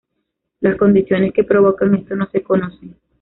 [0.61, 2.95] Las condiciones que provocan esto no se conocen.